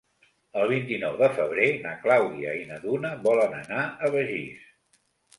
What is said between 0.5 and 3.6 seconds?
El vint-i-nou de febrer na Clàudia i na Duna volen